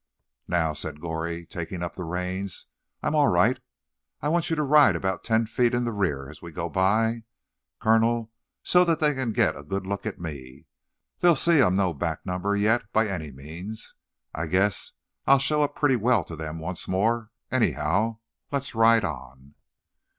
"Now," 0.47 0.73
said 0.73 0.99
Goree, 0.99 1.45
taking 1.45 1.83
up 1.83 1.93
the 1.93 2.03
reins, 2.05 2.65
"I'm 3.03 3.13
all 3.13 3.27
right. 3.27 3.59
I 4.19 4.29
want 4.29 4.49
you 4.49 4.55
to 4.55 4.63
ride 4.63 4.95
about 4.95 5.23
ten 5.23 5.45
feet 5.45 5.75
in 5.75 5.83
the 5.83 5.91
rear 5.91 6.27
as 6.27 6.41
we 6.41 6.51
go 6.51 6.69
by, 6.69 7.21
Colonel, 7.79 8.31
so 8.63 8.83
that 8.83 8.99
they 8.99 9.13
can 9.13 9.31
get 9.31 9.55
a 9.55 9.61
good 9.61 9.85
look 9.85 10.07
at 10.07 10.19
me. 10.19 10.65
They'll 11.19 11.35
see 11.35 11.61
I'm 11.61 11.75
no 11.75 11.93
back 11.93 12.25
number 12.25 12.55
yet, 12.55 12.91
by 12.91 13.07
any 13.09 13.29
means. 13.29 13.93
I 14.33 14.47
guess 14.47 14.93
I'll 15.27 15.37
show 15.37 15.61
up 15.63 15.75
pretty 15.75 15.97
well 15.97 16.23
to 16.23 16.35
them 16.35 16.57
once 16.57 16.87
more, 16.87 17.29
anyhow. 17.51 18.17
Let's 18.51 18.73
ride 18.73 19.05
on." 19.05 19.53